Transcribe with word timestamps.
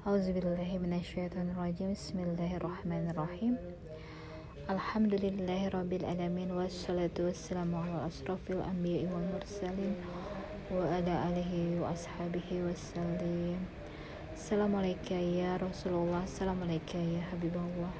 Auzubillahiminasyaitonirrajim 0.00 1.92
Bismillahirrahmanirrahim. 1.92 3.60
Wassalatu 6.56 7.28
wassalamu 7.28 7.84
ala 7.84 8.08
asrafil 8.08 8.64
anbiya 8.64 9.12
wal 9.12 9.28
mursalin 9.28 9.92
Wa 10.72 10.88
ala 10.88 11.28
alihi 11.28 11.76
wa 11.76 11.92
ashabihi 11.92 12.64
wassalim. 12.64 13.60
Assalamualaikum 14.32 15.20
ya 15.20 15.60
Rasulullah 15.60 16.24
Assalamualaikum 16.24 17.20
ya 17.20 17.20
Habibullah. 17.28 17.92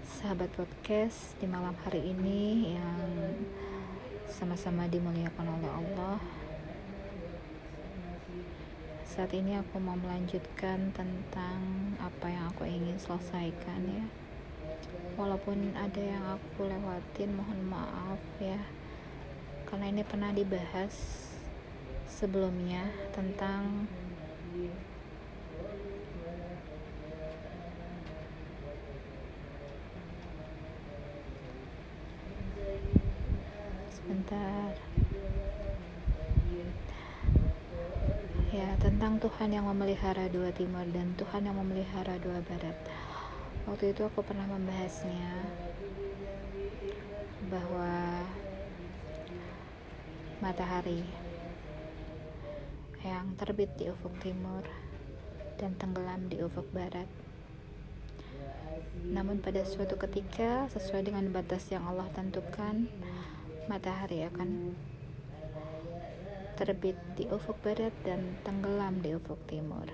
Sahabat 0.00 0.48
podcast 0.56 1.36
di 1.44 1.44
malam 1.44 1.76
hari 1.84 2.08
ini 2.08 2.72
yang 2.72 3.36
sama-sama 4.32 4.88
dimuliakan 4.88 5.60
oleh 5.60 5.68
Allah 5.76 6.16
saat 9.12 9.36
ini 9.36 9.60
aku 9.60 9.76
mau 9.76 9.92
melanjutkan 9.92 10.88
tentang 10.96 11.60
apa 12.00 12.32
yang 12.32 12.48
aku 12.48 12.64
ingin 12.64 12.96
selesaikan 12.96 13.84
ya. 13.84 14.08
Walaupun 15.20 15.76
ada 15.76 16.00
yang 16.00 16.24
aku 16.32 16.64
lewatin 16.64 17.36
mohon 17.36 17.60
maaf 17.68 18.16
ya. 18.40 18.56
Karena 19.68 19.92
ini 19.92 20.00
pernah 20.00 20.32
dibahas 20.32 21.28
sebelumnya 22.08 22.88
tentang 23.12 23.84
sebentar 33.92 34.72
ya 38.52 38.68
tentang 38.84 39.16
Tuhan 39.16 39.48
yang 39.48 39.64
memelihara 39.64 40.28
dua 40.28 40.52
timur 40.52 40.84
dan 40.92 41.16
Tuhan 41.16 41.48
yang 41.48 41.56
memelihara 41.56 42.20
dua 42.20 42.44
barat. 42.44 42.76
Waktu 43.64 43.96
itu 43.96 44.04
aku 44.04 44.20
pernah 44.20 44.44
membahasnya 44.44 45.48
bahwa 47.48 48.20
matahari 50.44 51.00
yang 53.00 53.32
terbit 53.40 53.72
di 53.80 53.88
ufuk 53.88 54.12
timur 54.20 54.60
dan 55.56 55.72
tenggelam 55.80 56.28
di 56.28 56.44
ufuk 56.44 56.68
barat. 56.76 57.08
Namun 59.08 59.40
pada 59.40 59.64
suatu 59.64 59.96
ketika 59.96 60.68
sesuai 60.76 61.08
dengan 61.08 61.24
batas 61.32 61.72
yang 61.72 61.88
Allah 61.88 62.12
tentukan 62.12 62.84
matahari 63.64 64.28
akan 64.28 64.76
terbit 66.54 66.98
di 67.16 67.24
ufuk 67.32 67.56
barat 67.64 67.92
dan 68.04 68.36
tenggelam 68.44 69.00
di 69.00 69.16
ufuk 69.16 69.40
timur. 69.48 69.88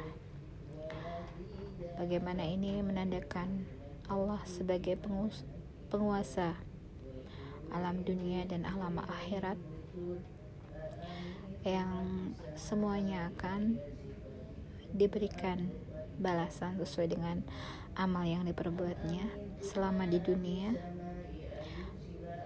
Bagaimana 1.98 2.46
ini 2.46 2.78
menandakan 2.82 3.66
Allah 4.08 4.42
sebagai 4.46 4.98
penguasa 5.90 6.54
alam 7.68 8.00
dunia 8.06 8.48
dan 8.48 8.64
alam 8.64 9.02
akhirat 9.02 9.58
yang 11.66 12.32
semuanya 12.56 13.28
akan 13.34 13.76
diberikan 14.94 15.68
balasan 16.16 16.80
sesuai 16.80 17.12
dengan 17.12 17.44
amal 17.98 18.24
yang 18.24 18.46
diperbuatnya 18.46 19.26
selama 19.60 20.06
di 20.08 20.18
dunia 20.22 20.72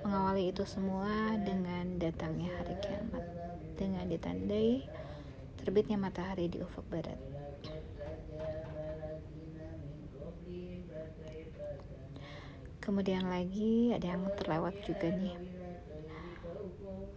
mengawali 0.03 0.51
itu 0.51 0.67
semua 0.67 1.39
dengan 1.39 2.01
datangnya 2.03 2.51
hari 2.59 2.75
kiamat 2.83 3.52
dengan 3.77 4.05
ditandai 4.09 4.84
terbitnya 5.62 5.95
matahari 5.95 6.51
di 6.51 6.59
ufuk 6.59 6.83
barat. 6.91 7.19
Kemudian 12.83 13.31
lagi 13.31 13.95
ada 13.95 14.11
yang 14.11 14.27
terlewat 14.34 14.75
juga 14.83 15.06
nih. 15.15 15.38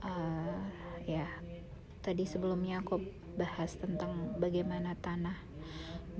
Uh, 0.05 0.61
ya, 1.09 1.25
tadi 2.05 2.29
sebelumnya 2.29 2.85
aku 2.85 3.01
bahas 3.33 3.73
tentang 3.73 4.37
bagaimana 4.37 4.93
tanah, 5.01 5.33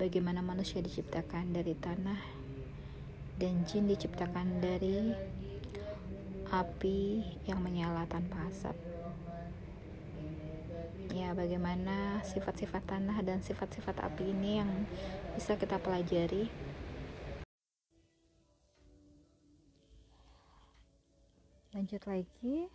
bagaimana 0.01 0.41
manusia 0.41 0.81
diciptakan 0.81 1.53
dari 1.53 1.77
tanah 1.77 2.17
dan 3.37 3.61
jin 3.69 3.85
diciptakan 3.85 4.63
dari 4.65 5.13
api 6.49 7.21
yang 7.45 7.61
menyala 7.61 8.09
tanpa 8.09 8.49
asap 8.49 8.84
ya 11.15 11.31
bagaimana 11.31 12.19
sifat-sifat 12.27 12.91
tanah 12.91 13.23
dan 13.23 13.39
sifat-sifat 13.39 14.03
api 14.03 14.35
ini 14.35 14.59
yang 14.59 14.67
bisa 15.31 15.55
kita 15.55 15.79
pelajari? 15.79 16.51
Lanjut 21.71 22.03
lagi. 22.03 22.67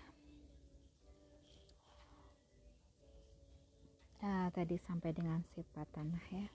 Nah 4.25 4.49
tadi 4.57 4.81
sampai 4.81 5.13
dengan 5.13 5.45
sifat 5.53 5.85
tanah 5.93 6.25
ya. 6.33 6.49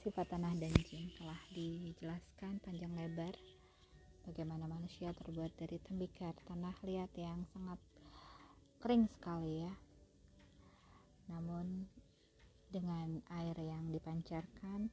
Sifat 0.00 0.32
tanah 0.32 0.56
dan 0.56 0.72
jin 0.88 1.12
telah 1.20 1.40
dijelaskan 1.52 2.56
panjang 2.64 2.96
lebar. 2.96 3.36
Bagaimana 4.24 4.64
manusia 4.64 5.12
terbuat 5.12 5.52
dari 5.60 5.76
tembikar 5.84 6.32
tanah 6.48 6.72
liat 6.88 7.12
yang 7.20 7.44
sangat 7.52 7.76
kering 8.80 9.04
sekali 9.12 9.68
ya 9.68 9.89
namun 11.30 11.86
dengan 12.70 13.22
air 13.38 13.56
yang 13.58 13.90
dipancarkan, 13.94 14.90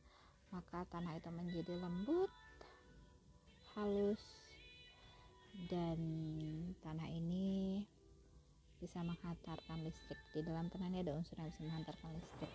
maka 0.53 0.86
tanah 0.94 1.18
itu 1.18 1.30
menjadi 1.34 1.74
lembut, 1.81 2.31
halus, 3.74 4.24
dan 5.70 6.00
tanah 6.86 7.09
ini 7.09 7.81
bisa 8.78 9.02
menghantarkan 9.02 9.81
listrik. 9.81 10.22
Di 10.34 10.46
dalam 10.46 10.70
tanah 10.70 10.88
ini 10.94 11.02
ada 11.02 11.18
unsur 11.18 11.38
yang 11.42 11.50
bisa 11.50 11.66
menghantarkan 11.66 12.09
listrik. 12.14 12.54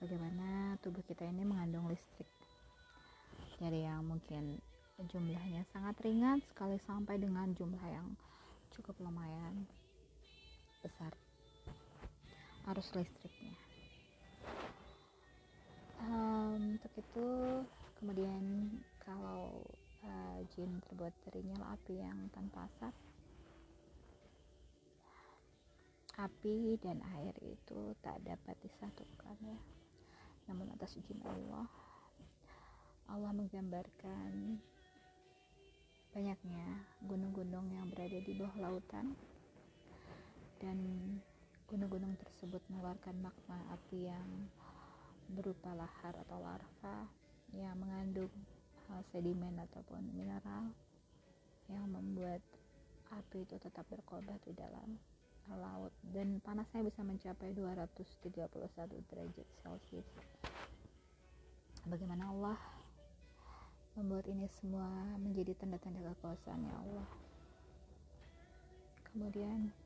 Bagaimana 0.00 0.80
tubuh 0.82 1.04
kita 1.06 1.28
ini 1.28 1.46
mengandung 1.46 1.86
listrik 1.86 2.26
dari 3.62 3.86
yang 3.86 4.02
mungkin 4.02 4.58
jumlahnya 4.98 5.62
sangat 5.70 5.94
ringan 6.02 6.42
sekali 6.50 6.74
sampai 6.82 7.22
dengan 7.22 7.54
jumlah 7.54 7.86
yang 7.86 8.18
cukup 8.74 8.98
lumayan 8.98 9.62
besar. 10.82 11.14
Arus 12.66 12.90
listriknya. 12.94 13.54
Um, 16.02 16.74
untuk 16.74 16.92
itu 16.98 17.28
kemudian 18.02 18.74
kalau 18.98 19.62
uh, 20.02 20.38
jin 20.52 20.82
terbuat 20.90 21.14
dari 21.30 21.46
nyala 21.46 21.78
api 21.78 22.02
yang 22.02 22.26
tanpa 22.34 22.66
asap 22.66 22.94
api 26.18 26.76
dan 26.82 26.98
air 27.18 27.34
itu 27.40 27.94
tak 28.02 28.18
dapat 28.26 28.58
disatukan 28.60 29.38
ya. 29.46 29.58
Namun 30.50 30.74
atas 30.74 30.98
izin 30.98 31.22
Allah 31.22 31.70
Allah 33.06 33.32
menggambarkan 33.34 34.58
banyaknya 36.12 36.66
gunung-gunung 37.08 37.72
yang 37.72 37.88
berada 37.88 38.20
di 38.20 38.32
bawah 38.36 38.56
lautan 38.60 39.16
dan 40.62 40.78
gunung-gunung 41.66 42.14
tersebut 42.22 42.62
mengeluarkan 42.70 43.18
magma 43.18 43.58
api 43.74 44.06
yang 44.06 44.28
berupa 45.34 45.74
lahar 45.74 46.14
atau 46.14 46.38
larva 46.38 47.10
yang 47.50 47.74
mengandung 47.82 48.30
uh, 48.86 49.02
sedimen 49.10 49.58
ataupun 49.58 50.06
mineral 50.14 50.70
yang 51.66 51.90
membuat 51.90 52.38
api 53.10 53.42
itu 53.42 53.58
tetap 53.58 53.82
berkobar 53.90 54.38
di 54.46 54.54
dalam 54.54 54.94
laut. 55.50 55.90
Dan 56.06 56.38
panasnya 56.38 56.86
bisa 56.86 57.02
mencapai 57.02 57.50
231 57.50 58.22
derajat 59.10 59.48
celcius. 59.66 60.08
Bagaimana 61.82 62.30
Allah 62.30 62.58
membuat 63.98 64.30
ini 64.30 64.46
semua 64.62 64.86
menjadi 65.18 65.58
tanda-tanda 65.58 66.14
kekuasaan 66.14 66.62
ya 66.62 66.74
Allah? 66.78 67.08
Kemudian 69.12 69.81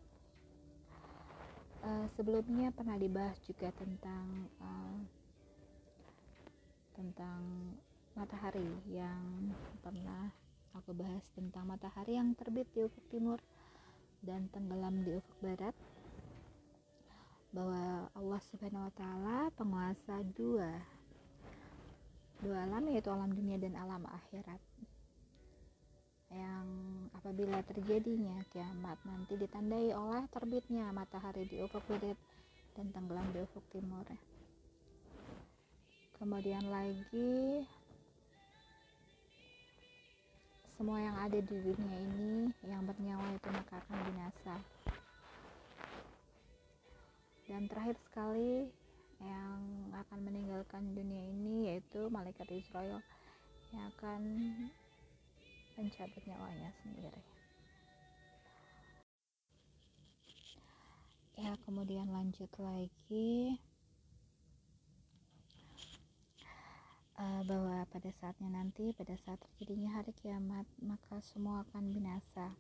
uh, 1.87 2.07
sebelumnya 2.19 2.75
pernah 2.75 2.99
dibahas 2.99 3.39
juga 3.47 3.71
tentang 3.79 4.51
uh, 4.59 4.99
tentang 6.99 7.41
matahari 8.19 8.67
yang 8.91 9.53
pernah 9.85 10.33
aku 10.75 10.97
bahas 10.97 11.23
tentang 11.37 11.69
matahari 11.69 12.19
yang 12.19 12.35
terbit 12.35 12.67
di 12.75 12.85
ufuk 12.85 13.05
timur 13.13 13.39
dan 14.25 14.51
tenggelam 14.51 15.05
di 15.07 15.15
ufuk 15.15 15.37
barat. 15.39 15.77
Bahwa 17.55 18.11
Allah 18.13 18.41
Subhanahu 18.53 18.91
wa 18.91 18.95
taala 18.99 19.39
penguasa 19.55 20.21
dua 20.37 20.83
dua 22.45 22.69
alam 22.69 22.85
yaitu 22.93 23.09
alam 23.09 23.33
dunia 23.33 23.57
dan 23.57 23.73
alam 23.81 24.05
akhirat 24.05 24.61
yang 26.37 26.67
apabila 27.17 27.65
terjadinya 27.65 28.45
kiamat 28.53 29.01
nanti 29.09 29.41
ditandai 29.41 29.97
oleh 29.97 30.29
terbitnya 30.29 30.93
matahari 30.93 31.49
di 31.49 31.65
ufuk 31.65 31.81
barat 31.89 32.19
dan 32.77 32.93
tenggelam 32.93 33.25
di 33.33 33.41
ufuk 33.41 33.65
timur. 33.73 34.05
Kemudian 36.21 36.69
lagi 36.69 37.65
semua 40.77 41.01
yang 41.01 41.17
ada 41.17 41.41
di 41.41 41.57
dunia 41.57 41.97
ini 42.05 42.53
yang 42.69 42.85
bernyawa 42.85 43.27
itu 43.33 43.49
maka 43.49 43.81
akan 43.81 43.99
binasa. 44.13 44.57
Dan 47.49 47.65
terakhir 47.65 47.97
sekali 48.05 48.69
yang 49.25 49.61
akan 49.97 50.19
meninggalkan 50.21 50.93
dunia 50.93 51.33
ini 51.33 51.73
yaitu 51.73 52.13
malaikat 52.13 52.45
Israel 52.53 53.01
yang 53.73 53.89
akan 53.97 54.23
mencabut 55.77 56.23
nyawanya 56.25 56.73
sendiri. 56.81 57.23
Ya 61.37 61.53
kemudian 61.69 62.09
lanjut 62.09 62.49
lagi. 62.57 63.61
Uh, 67.17 67.41
bahwa 67.49 67.81
pada 67.89 68.13
saatnya 68.21 68.53
nanti 68.53 68.93
pada 68.93 69.17
saat 69.25 69.41
terjadinya 69.41 69.89
hari 69.97 70.13
kiamat 70.21 70.69
maka 70.85 71.21
semua 71.25 71.65
akan 71.69 71.93
binasa. 71.93 72.57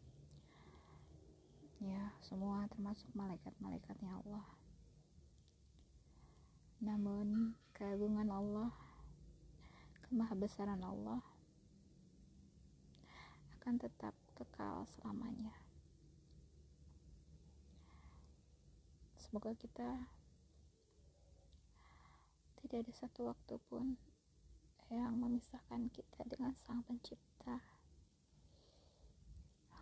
Ya 1.80 2.12
semua 2.24 2.68
termasuk 2.72 3.08
malaikat-malaikatnya 3.16 4.12
Allah. 4.24 4.44
Namun 6.84 7.56
keagungan 7.72 8.28
Allah 8.28 8.72
kemahabesaran 10.08 10.80
Allah 10.84 11.20
akan 13.66 13.82
tetap 13.82 14.14
kekal 14.38 14.86
selamanya. 14.94 15.50
Semoga 19.18 19.50
kita 19.58 20.06
tidak 22.62 22.86
ada 22.86 22.92
satu 22.94 23.26
waktu 23.26 23.58
pun 23.66 23.98
yang 24.86 25.18
memisahkan 25.18 25.90
kita 25.90 26.22
dengan 26.30 26.54
sang 26.62 26.86
pencipta. 26.86 27.58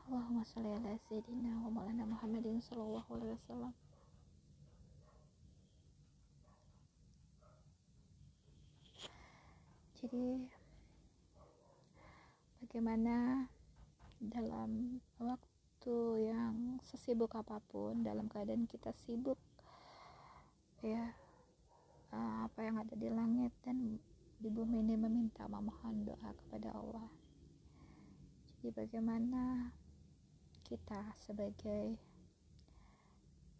Allahumma 0.09 0.49
sholli 0.49 0.81
ala 0.81 0.97
sayyidina 1.05 1.69
wa 1.69 1.69
maulana 1.69 2.09
Muhammadin 2.09 2.65
sallallahu 2.65 3.21
alaihi 3.21 3.37
wasallam. 3.37 3.77
Jadi 10.01 10.49
bagaimana 12.65 13.45
dalam 14.31 15.00
waktu 15.21 15.97
yang 16.32 16.81
sesibuk 16.81 17.32
apa 17.37 17.61
pun 17.69 18.00
dalam 18.00 18.29
keadaan 18.29 18.65
kita 18.65 18.94
sibuk 19.05 19.37
ya 20.85 21.12
eh, 22.12 22.37
apa 22.44 22.61
yang 22.65 22.76
ada 22.81 22.94
di 22.97 23.09
langit 23.09 23.53
dan 23.65 24.00
di 24.41 24.49
bumi 24.53 24.85
ini 24.85 25.00
meminta 25.00 25.49
memohon 25.49 26.05
doa 26.05 26.31
kepada 26.44 26.69
Allah. 26.76 27.09
Jadi 28.61 28.69
bagaimana 28.76 29.73
kita 30.65 31.17
sebagai 31.17 31.97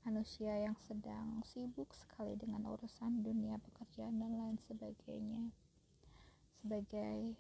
manusia 0.05 0.53
yang 0.61 0.77
sedang 0.85 1.41
sibuk 1.49 1.89
sekali 1.97 2.37
dengan 2.37 2.69
urusan 2.69 3.25
dunia 3.25 3.57
pekerjaan 3.57 4.21
dan 4.21 4.37
lain 4.37 4.61
sebagainya 4.69 5.49
sebagai 6.61 7.37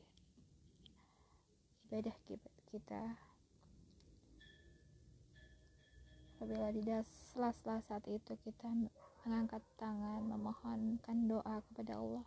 ibadah 1.88 2.16
kita 2.24 2.53
apabila 6.34 6.74
di 6.74 6.82
sela-sela 7.30 7.78
saat 7.86 8.02
itu 8.10 8.34
kita 8.42 8.66
mengangkat 9.22 9.62
tangan 9.78 10.26
memohonkan 10.26 11.30
doa 11.30 11.62
kepada 11.70 12.02
Allah. 12.02 12.26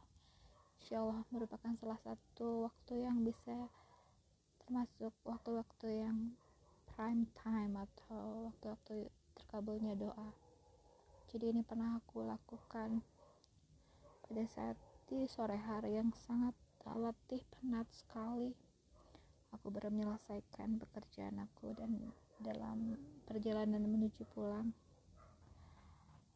Insya 0.80 1.04
Allah 1.04 1.28
merupakan 1.36 1.76
salah 1.76 2.00
satu 2.00 2.72
waktu 2.72 3.04
yang 3.04 3.28
bisa 3.28 3.68
termasuk 4.64 5.12
waktu-waktu 5.28 6.00
yang 6.00 6.32
prime 6.96 7.28
time 7.44 7.76
atau 7.76 8.48
waktu-waktu 8.48 9.12
terkabulnya 9.36 10.00
doa. 10.00 10.32
Jadi 11.28 11.52
ini 11.52 11.62
pernah 11.68 12.00
aku 12.00 12.24
lakukan 12.24 13.04
pada 14.24 14.44
saat 14.48 14.80
di 15.12 15.28
sore 15.28 15.60
hari 15.60 16.00
yang 16.00 16.16
sangat 16.16 16.56
letih 16.88 17.44
penat 17.52 17.84
sekali 17.92 18.56
aku 19.58 19.74
baru 19.74 19.90
menyelesaikan 19.90 20.78
pekerjaan 20.78 21.42
aku 21.42 21.74
dan 21.74 21.98
dalam 22.38 22.94
perjalanan 23.26 23.82
menuju 23.82 24.22
pulang. 24.38 24.70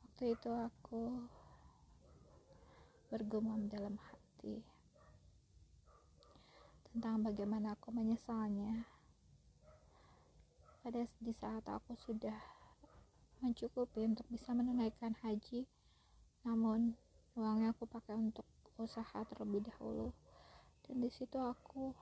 Waktu 0.01 0.33
itu 0.33 0.49
aku 0.49 1.21
bergumam 3.13 3.69
dalam 3.69 4.01
hati 4.01 4.65
tentang 6.89 7.21
bagaimana 7.21 7.77
aku 7.77 7.93
menyesalnya. 7.93 8.89
Pada 10.81 11.05
di 11.21 11.33
saat 11.37 11.61
aku 11.69 11.93
sudah 12.01 12.41
mencukupi 13.45 14.01
untuk 14.01 14.25
bisa 14.33 14.49
menunaikan 14.57 15.13
haji 15.21 15.69
namun 16.41 16.97
uangnya 17.37 17.69
aku 17.69 17.85
pakai 17.85 18.17
untuk 18.17 18.49
usaha 18.81 19.21
terlebih 19.29 19.61
dahulu. 19.69 20.09
Dan 20.89 21.05
di 21.05 21.09
situ 21.13 21.37
aku 21.37 21.93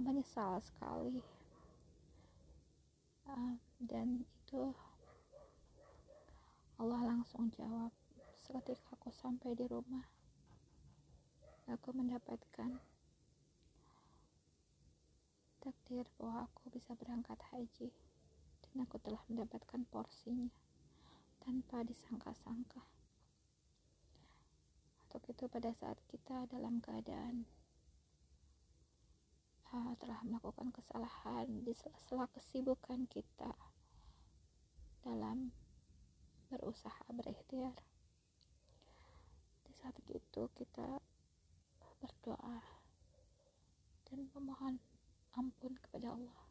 menyesal 0.00 0.62
sekali. 0.62 1.22
Uh, 3.24 3.56
dan 3.82 4.22
itu 4.22 4.74
Allah 6.78 7.02
langsung 7.06 7.50
jawab 7.54 7.94
seketika 8.34 8.98
aku 8.98 9.08
sampai 9.14 9.56
di 9.56 9.64
rumah 9.64 10.04
aku 11.72 11.96
mendapatkan 11.96 12.76
takdir 15.64 16.04
bahwa 16.20 16.44
aku 16.44 16.68
bisa 16.68 16.92
berangkat 16.92 17.40
haji 17.48 17.88
dan 18.68 18.84
aku 18.84 19.00
telah 19.00 19.24
mendapatkan 19.32 19.80
porsinya 19.88 20.52
tanpa 21.40 21.80
disangka-sangka. 21.88 22.84
Untuk 25.08 25.24
itu 25.24 25.44
pada 25.48 25.72
saat 25.72 25.96
kita 26.12 26.44
dalam 26.52 26.84
keadaan 26.84 27.48
telah 29.98 30.20
melakukan 30.22 30.70
kesalahan 30.70 31.50
di 31.66 31.74
sela-sela 31.74 32.30
kesibukan 32.30 33.10
kita 33.10 33.50
dalam 35.02 35.50
berusaha 36.46 37.02
berikhtiar. 37.10 37.74
Di 39.66 39.72
saat 39.74 39.98
itu 40.06 40.46
kita 40.54 41.02
berdoa 41.98 42.62
dan 44.06 44.18
memohon 44.30 44.78
ampun 45.34 45.74
kepada 45.82 46.14
Allah. 46.14 46.46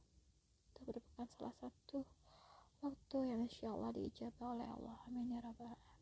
Itu 0.76 0.84
merupakan 0.84 1.28
salah 1.32 1.56
satu 1.64 2.04
waktu 2.84 3.18
yang 3.24 3.48
insya 3.48 3.72
Allah 3.72 3.96
diijabah 3.96 4.60
oleh 4.60 4.68
Allah. 4.68 4.98
Amin 5.08 5.32
ya 5.32 5.40
rabbal 5.40 5.93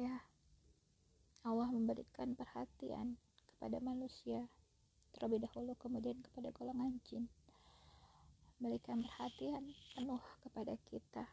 ya. 0.00 0.24
Allah 1.44 1.68
memberikan 1.68 2.32
perhatian 2.32 3.20
kepada 3.52 3.76
manusia 3.84 4.48
terlebih 5.12 5.44
dahulu 5.44 5.76
kemudian 5.76 6.16
kepada 6.24 6.48
golongan 6.56 6.96
jin. 7.04 7.28
Memberikan 8.56 9.04
perhatian 9.04 9.76
penuh 9.92 10.24
kepada 10.40 10.76
kita. 10.88 11.24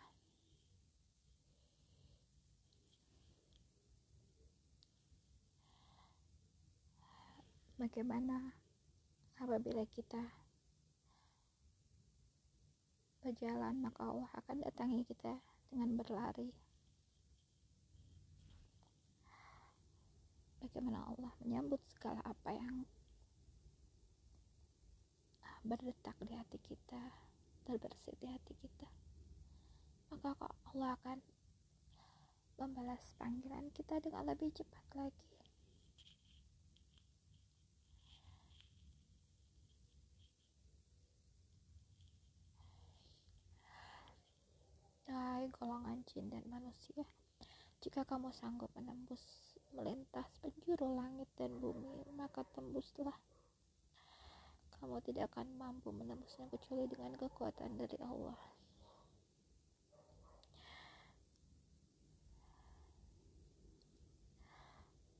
Bagaimana 7.77 8.57
apabila 9.37 9.85
kita 9.93 10.23
berjalan 13.21 13.75
maka 13.79 14.01
Allah 14.01 14.31
akan 14.33 14.65
datangi 14.65 15.05
kita 15.05 15.37
dengan 15.69 15.93
berlari 15.93 16.66
bagaimana 20.57 21.05
Allah 21.05 21.33
menyambut 21.41 21.81
segala 21.85 22.21
apa 22.25 22.49
yang 22.53 22.85
berdetak 25.61 26.15
di 26.23 26.33
hati 26.33 26.57
kita 26.63 27.01
terbersit 27.67 28.15
di 28.17 28.27
hati 28.31 28.53
kita? 28.57 28.87
Maka 30.09 30.33
Allah 30.73 30.95
akan 31.03 31.19
membalas 32.57 33.03
panggilan 33.19 33.69
kita 33.75 33.99
dengan 34.01 34.25
lebih 34.31 34.49
cepat 34.55 34.85
lagi? 34.95 35.27
Hai 45.07 45.47
golongan 45.53 46.03
jin 46.07 46.27
dan 46.33 46.43
manusia 46.49 47.05
jika 47.77 48.01
kamu 48.01 48.33
sanggup 48.33 48.73
menembus 48.73 49.21
melintas 49.77 50.25
penjuru 50.41 50.97
langit 50.97 51.29
dan 51.37 51.53
bumi 51.61 52.01
maka 52.17 52.41
tembuslah. 52.57 53.13
Kamu 54.77 55.01
tidak 55.01 55.33
akan 55.33 55.57
mampu 55.57 55.89
menembusnya 55.89 56.49
kecuali 56.53 56.85
dengan 56.85 57.13
kekuatan 57.17 57.77
dari 57.77 57.97
Allah. 58.01 58.37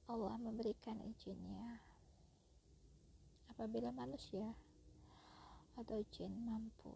Allah 0.08 0.36
memberikan 0.40 1.02
izinnya. 1.04 1.82
Apabila 3.50 3.90
manusia 3.90 4.54
atau 5.78 6.02
jin 6.14 6.34
mampu 6.42 6.94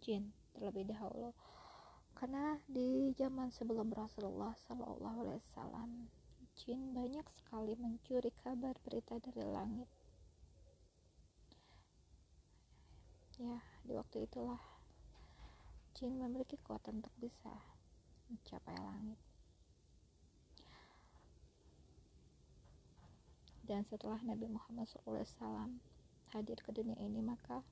jin 0.00 0.32
terlebih 0.56 0.88
dahulu 0.88 1.36
karena 2.14 2.58
di 2.66 3.14
zaman 3.16 3.50
sebelum 3.50 3.90
Rasulullah 3.92 4.54
Wasallam 4.54 6.08
jin 6.60 6.92
banyak 6.92 7.24
sekali 7.40 7.72
mencuri 7.78 8.28
kabar 8.44 8.76
berita 8.84 9.16
dari 9.22 9.44
langit. 9.46 9.88
Ya 13.40 13.56
di 13.86 13.96
waktu 13.96 14.28
itulah 14.28 14.60
jin 15.96 16.20
memiliki 16.20 16.60
kekuatan 16.60 17.00
untuk 17.00 17.14
bisa 17.16 17.52
mencapai 18.28 18.76
langit. 18.76 19.20
Dan 23.64 23.86
setelah 23.86 24.18
Nabi 24.26 24.50
Muhammad 24.50 24.90
SAW 24.90 25.78
hadir 26.34 26.58
ke 26.60 26.70
dunia 26.74 26.98
ini 27.00 27.22
maka 27.22 27.62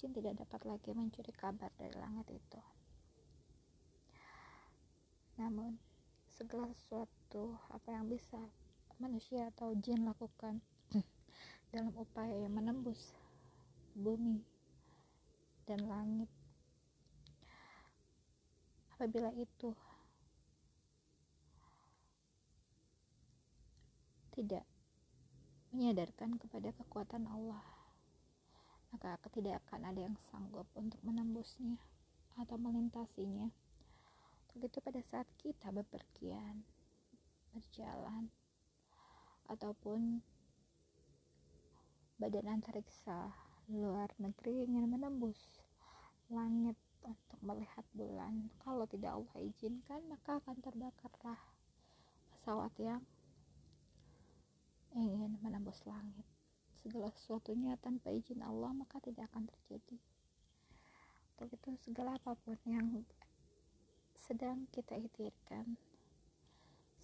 jin 0.00 0.10
tidak 0.10 0.40
dapat 0.40 0.60
lagi 0.66 0.90
mencuri 0.96 1.32
kabar 1.36 1.68
dari 1.76 1.94
langit 1.94 2.26
itu 2.32 2.77
namun 5.38 5.78
segala 6.26 6.68
sesuatu 6.74 7.56
apa 7.70 7.94
yang 7.94 8.10
bisa 8.10 8.36
manusia 8.98 9.46
atau 9.54 9.72
jin 9.78 10.02
lakukan 10.02 10.58
dalam 11.72 11.94
upaya 11.94 12.34
yang 12.34 12.52
menembus 12.58 13.14
bumi 13.94 14.42
dan 15.64 15.86
langit 15.86 16.26
apabila 18.98 19.30
itu 19.38 19.70
tidak 24.34 24.66
menyadarkan 25.70 26.34
kepada 26.42 26.74
kekuatan 26.74 27.30
Allah 27.30 27.78
maka 28.90 29.20
tidak 29.30 29.60
akan 29.68 29.92
ada 29.92 30.00
yang 30.08 30.16
sanggup 30.32 30.64
untuk 30.72 30.96
menembusnya 31.04 31.76
atau 32.40 32.56
melintasinya. 32.56 33.52
Begitu 34.54 34.78
pada 34.80 35.00
saat 35.04 35.28
kita 35.40 35.68
bepergian, 35.74 36.64
berjalan, 37.52 38.32
ataupun 39.48 40.20
badan 42.20 42.60
antariksa 42.60 43.32
luar 43.68 44.12
negeri 44.20 44.64
ingin 44.68 44.88
menembus 44.88 45.38
langit 46.28 46.76
untuk 47.04 47.40
melihat 47.40 47.84
bulan. 47.96 48.52
Kalau 48.60 48.84
tidak 48.84 49.16
Allah 49.16 49.36
izinkan, 49.44 50.04
maka 50.08 50.40
akan 50.40 50.56
terbakarlah 50.60 51.40
pesawat 52.32 52.72
yang 52.80 53.04
ingin 54.96 55.36
menembus 55.44 55.84
langit 55.84 56.24
segala 56.80 57.12
sesuatunya 57.12 57.76
tanpa 57.84 58.08
izin 58.08 58.40
Allah 58.40 58.72
maka 58.72 58.96
tidak 59.04 59.28
akan 59.28 59.44
terjadi 59.44 59.98
untuk 61.36 61.54
itu 61.54 61.70
segala 61.84 62.16
apa 62.16 62.32
pun 62.40 62.56
yang 62.64 63.04
sedang 64.18 64.66
kita 64.74 64.98
ikhtirkan 64.98 65.78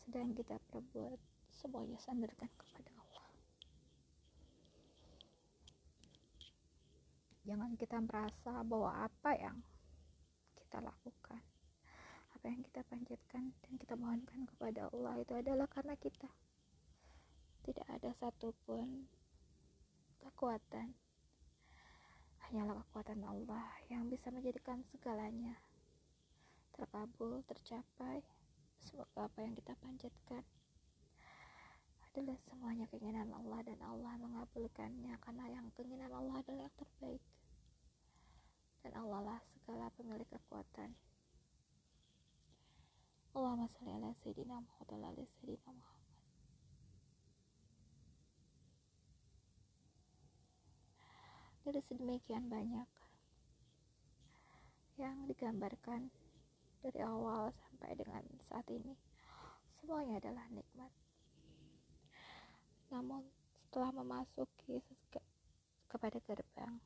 sedang 0.05 0.37
kita 0.37 0.61
perbuat 0.69 1.17
semuanya 1.49 1.97
sandarkan 1.97 2.51
kepada 2.61 2.93
Allah. 2.93 3.29
Jangan 7.49 7.71
kita 7.81 7.99
merasa 8.05 8.61
bahwa 8.67 8.93
apa 9.01 9.31
yang 9.39 9.59
kita 10.61 10.85
lakukan 10.85 11.41
apa 12.45 12.53
yang 12.53 12.61
kita 12.69 12.85
panjatkan 12.85 13.57
dan 13.65 13.73
kita 13.81 13.97
mohonkan 13.97 14.45
kepada 14.45 14.93
Allah 14.93 15.17
itu 15.17 15.33
adalah 15.33 15.65
karena 15.65 15.97
kita. 15.97 16.29
Tidak 17.65 17.89
ada 17.89 18.13
satupun 18.21 19.09
kekuatan. 20.21 20.93
Hanyalah 22.45 22.85
kekuatan 22.85 23.25
Allah 23.25 23.65
yang 23.89 24.13
bisa 24.13 24.29
menjadikan 24.29 24.85
segalanya 24.93 25.57
terkabul, 26.75 27.47
tercapai. 27.47 28.21
Semoga 28.83 29.31
apa 29.31 29.39
yang 29.41 29.55
kita 29.57 29.73
panjatkan 29.81 30.45
adalah 32.11 32.37
semuanya 32.47 32.85
keinginan 32.93 33.33
Allah 33.33 33.65
dan 33.65 33.79
Allah 33.81 34.15
mengabulkannya 34.21 35.15
karena 35.23 35.45
yang 35.51 35.67
keinginan 35.73 36.13
Allah 36.13 36.43
adalah 36.43 36.69
yang 36.69 36.77
terbaik. 36.77 37.23
Dan 38.85 38.93
Allah 39.01 39.21
lah 39.25 39.41
segala 39.57 39.89
pemilik 39.97 40.29
kekuatan. 40.29 40.93
Allahumma 43.35 43.67
salli 43.73 43.91
ala 43.95 44.13
sayyidina 44.23 44.61
Muhammad 44.61 44.89
wa 44.95 45.09
ala 45.11 45.25
sayyidina 45.41 45.73
Muhammad. 45.73 45.95
dari 51.65 51.81
sedemikian 51.89 52.53
banyak 52.53 52.85
yang 55.01 55.17
digambarkan 55.25 56.13
dari 56.85 57.01
awal 57.01 57.49
sampai 57.65 57.97
dengan 57.97 58.21
saat 58.53 58.69
ini. 58.69 58.93
Semuanya 59.81 60.21
adalah 60.21 60.45
nikmat. 60.53 60.93
Namun 62.93 63.25
setelah 63.57 63.91
memasuki 63.97 64.85
kepada 65.89 66.21
gerbang 66.29 66.77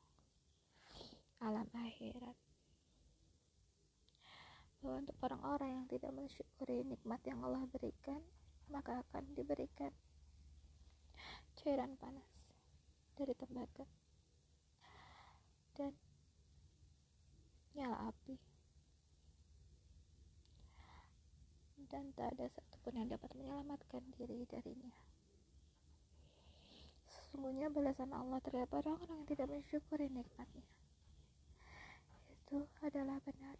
alam 1.43 1.67
akhirat 1.75 2.35
bahwa 4.79 5.03
untuk 5.03 5.17
orang-orang 5.19 5.69
yang 5.75 5.87
tidak 5.91 6.11
mensyukuri 6.15 6.87
nikmat 6.87 7.19
yang 7.27 7.39
Allah 7.43 7.67
berikan 7.67 8.23
maka 8.71 9.03
akan 9.07 9.23
diberikan 9.35 9.91
cairan 11.59 11.99
panas 11.99 12.27
dari 13.15 13.35
tembaga 13.35 13.87
dan 15.75 15.91
nyala 17.75 18.11
api 18.11 18.35
dan 21.89 22.13
tak 22.13 22.37
ada 22.37 22.45
satupun 22.53 23.01
yang 23.01 23.09
dapat 23.09 23.33
menyelamatkan 23.35 24.01
diri 24.17 24.45
darinya. 24.45 24.93
Sesungguhnya 27.09 27.69
balasan 27.69 28.13
Allah 28.13 28.41
terhadap 28.41 28.73
orang-orang 28.73 29.25
yang 29.25 29.29
tidak 29.29 29.47
mensyukuri 29.49 30.09
nikmatnya 30.09 30.65
itu 32.49 32.65
adalah 32.81 33.21
benar. 33.21 33.57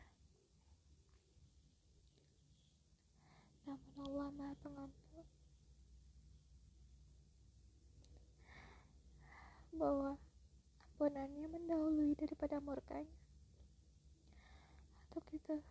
Namun 3.70 3.94
Allah 4.02 4.28
maha 4.34 4.54
pengampun 4.66 5.26
bahwa 9.78 10.18
ampunannya 10.90 11.46
mendahului 11.54 12.18
daripada 12.18 12.58
murkanya. 12.58 13.14
Atau 15.14 15.22
kita 15.30 15.62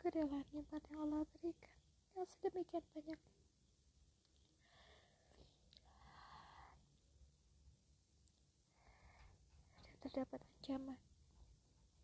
syukurilah 0.00 0.40
nikmat 0.56 0.80
yang 0.88 1.04
Allah 1.04 1.28
berikan. 1.28 1.76
Yang 2.16 2.32
sedemikian 2.32 2.80
banyak. 2.96 3.20
Dan 9.84 9.94
terdapat 10.00 10.40
ancaman 10.40 10.96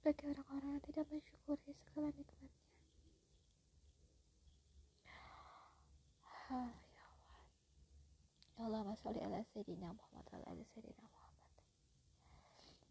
bagi 0.05 0.29
orang-orang 0.29 0.77
yang 0.77 0.85
tidak 0.85 1.09
mensyukuri 1.09 1.73
segala 1.89 2.13
nikmatnya. 2.13 2.69
Ya 5.09 5.17
Allah. 6.53 6.77
Ya 8.61 8.61
Allah 8.61 8.81
masya 8.85 9.09
ala 9.25 9.41
Sayyidina 9.57 9.89
Muhammad 9.97 10.27
ala 10.37 10.53
Sayyidina 10.53 11.01
Muhammad. 11.01 11.53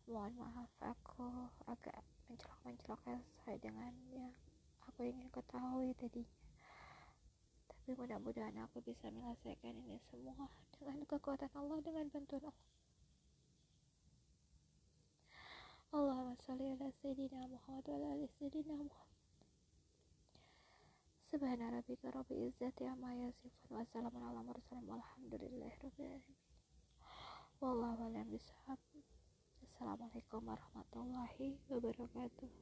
Mohon 0.09 0.33
maaf 0.41 0.74
aku 0.81 1.29
agak 1.69 2.01
mencelok-mencelok 2.25 3.05
sesuai 3.05 3.62
dengan 3.62 3.93
yang 4.09 4.33
aku 4.89 5.06
ingin 5.06 5.27
ketahui 5.34 5.92
tadinya. 5.98 6.38
Tapi 7.70 7.92
mudah-mudahan 7.94 8.58
aku 8.65 8.82
bisa 8.82 9.10
menyelesaikan 9.13 9.77
ini 9.77 10.01
semua 10.10 10.50
dengan 10.74 11.06
kekuatan 11.06 11.51
Allah 11.54 11.77
dengan 11.86 12.10
bantuan 12.10 12.50
Allah. 12.50 12.70
Allahumma 15.96 16.36
salli 16.44 16.65
ala 16.75 16.89
sayyidina 17.00 17.46
Muhammad 17.48 17.86
wa 17.88 18.10
ala 18.12 18.27
sayyidina 18.36 18.74
Muhammad. 18.74 19.13
Subhana 21.30 21.72
rabbika 21.72 22.12
rabbil 22.12 22.50
izzati 22.50 22.84
amma 22.89 23.13
yasifun 23.15 23.70
wa 23.70 23.86
salamun 23.94 24.24
ala 24.24 24.42
mursalin 24.44 24.86
walhamdulillahi 24.89 25.77
rabbil 25.80 26.10
alamin. 26.10 26.38
Wallahu 27.62 28.01
a'lam 28.12 28.27
bishawab. 28.27 28.82
Assalamualaikum 29.63 30.42
warahmatullahi 30.44 31.60
wabarakatuh 31.72 32.51